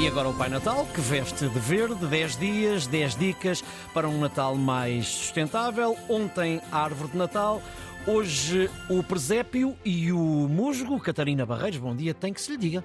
[0.00, 3.62] E agora o Pai Natal, que veste de verde, 10 dias, 10 dicas
[3.92, 5.94] para um Natal mais sustentável.
[6.08, 7.60] Ontem, a árvore de Natal.
[8.06, 10.98] Hoje, o presépio e o musgo.
[10.98, 12.84] Catarina Barreiros, bom dia, tem que se lhe diga.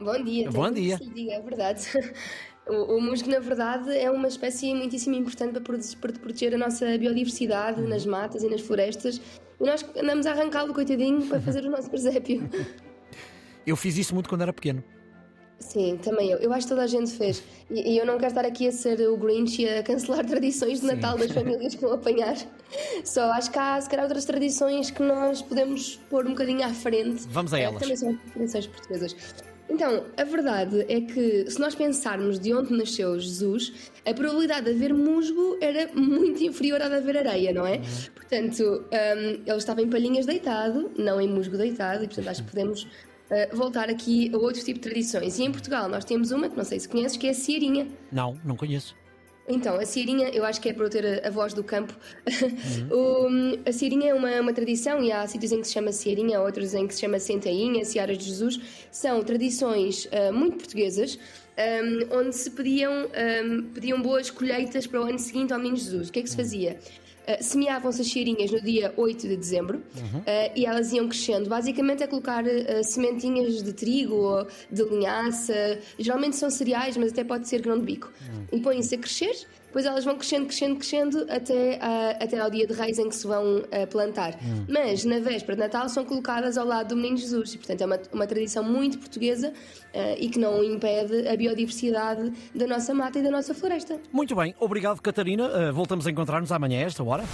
[0.00, 0.50] Bom dia.
[0.50, 0.96] Bom tem que dia.
[0.98, 1.82] se lhe diga, é verdade.
[2.64, 6.96] O, o musgo, na verdade, é uma espécie muitíssimo importante para para proteger a nossa
[6.96, 7.88] biodiversidade Uhum.
[7.88, 9.20] nas matas e nas florestas.
[9.60, 12.48] E nós andamos a arrancá-lo, coitadinho, para fazer o nosso presépio.
[13.66, 14.80] Eu fiz isso muito quando era pequeno.
[15.58, 16.38] Sim, também eu.
[16.38, 17.42] Eu acho que toda a gente fez.
[17.70, 20.80] E, e eu não quero estar aqui a ser o Grinch e a cancelar tradições
[20.80, 22.36] de Natal das famílias que vão apanhar.
[23.04, 26.70] Só acho que há, se calhar, outras tradições que nós podemos pôr um bocadinho à
[26.74, 27.24] frente.
[27.28, 27.76] Vamos a Eh, elas.
[27.76, 29.16] que Também são tradições portuguesas.
[29.70, 33.72] Então, a verdade é que se nós pensarmos de onde nasceu Jesus,
[34.04, 37.80] a probabilidade de haver musgo era muito inferior à de haver areia, não é?
[38.14, 42.50] Portanto, hum, ele estava em palhinhas deitado, não em musgo deitado, e portanto acho que
[42.50, 42.86] podemos
[43.52, 45.38] voltar aqui a outro tipo de tradições.
[45.38, 47.86] E em Portugal nós temos uma, que não sei se conheces, que é a Ciarinha.
[48.10, 48.94] Não, não conheço.
[49.48, 51.92] Então, a Ciarinha, eu acho que é para eu ter a, a voz do campo.
[52.90, 53.28] O-
[53.68, 56.74] a Ciarinha é uma, uma tradição e há sítios em que se chama Ciarinha, outros
[56.74, 58.60] em que se chama Centainha, Searas de Jesus.
[58.90, 61.18] São tradições ah, muito portuguesas,
[61.56, 66.08] ahm, onde se pediam, ahm, pediam boas colheitas para o ano seguinte ao Menino Jesus.
[66.08, 66.78] O que é que se fazia?
[67.26, 69.80] Ah, semeavam-se as ciarinhas no dia 8 de dezembro
[70.26, 71.48] ah, e elas iam crescendo.
[71.48, 77.22] Basicamente é colocar ah, sementinhas de trigo ou de linhaça, geralmente são cereais, mas até
[77.22, 78.12] pode ser grão de bico.
[78.50, 82.66] E põem-se a crescer, depois elas vão crescendo, crescendo, crescendo até, ah, até ao dia
[82.66, 84.34] de reis em que se vão ah, plantar.
[84.68, 87.86] Mas na véspera de Natal são colocadas ao lado do Menino Jesus e, portanto, é
[87.86, 89.50] uma, uma tradição muito portuguesa
[89.94, 93.98] ah, e que não impede a biodiversidade da nossa mata e da nossa floresta.
[94.12, 95.48] Muito bem, obrigado, Catarina.
[95.48, 97.24] Uh, voltamos a encontrar-nos amanhã, a esta hora.